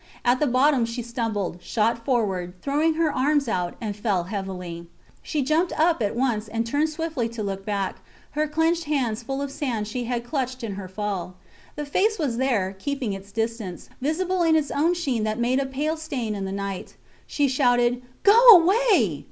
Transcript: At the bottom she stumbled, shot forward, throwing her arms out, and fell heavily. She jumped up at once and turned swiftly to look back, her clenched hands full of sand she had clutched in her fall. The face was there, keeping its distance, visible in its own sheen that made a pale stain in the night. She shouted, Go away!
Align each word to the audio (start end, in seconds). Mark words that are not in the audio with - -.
At 0.25 0.39
the 0.39 0.47
bottom 0.47 0.83
she 0.83 1.03
stumbled, 1.03 1.59
shot 1.61 2.03
forward, 2.03 2.55
throwing 2.63 2.95
her 2.95 3.13
arms 3.13 3.47
out, 3.47 3.75
and 3.79 3.95
fell 3.95 4.23
heavily. 4.23 4.87
She 5.21 5.43
jumped 5.43 5.71
up 5.79 6.01
at 6.01 6.15
once 6.15 6.47
and 6.47 6.65
turned 6.65 6.89
swiftly 6.89 7.29
to 7.29 7.43
look 7.43 7.63
back, 7.67 7.97
her 8.31 8.47
clenched 8.47 8.85
hands 8.85 9.21
full 9.21 9.43
of 9.43 9.51
sand 9.51 9.87
she 9.87 10.05
had 10.05 10.23
clutched 10.23 10.63
in 10.63 10.73
her 10.73 10.87
fall. 10.87 11.35
The 11.75 11.85
face 11.85 12.17
was 12.17 12.37
there, 12.37 12.75
keeping 12.79 13.13
its 13.13 13.31
distance, 13.31 13.89
visible 14.01 14.41
in 14.41 14.55
its 14.55 14.71
own 14.71 14.95
sheen 14.95 15.23
that 15.25 15.37
made 15.37 15.59
a 15.59 15.67
pale 15.67 15.97
stain 15.97 16.33
in 16.33 16.45
the 16.45 16.51
night. 16.51 16.95
She 17.27 17.47
shouted, 17.47 18.01
Go 18.23 18.33
away! 18.57 19.19